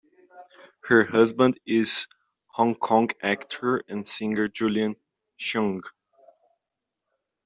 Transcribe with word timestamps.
Her 0.85 1.03
husband 1.05 1.59
is 1.63 2.07
Hong 2.55 2.73
Kong 2.73 3.11
actor 3.21 3.83
and 3.87 4.07
singer 4.07 4.47
Julian 4.47 4.95
Cheung. 5.39 5.83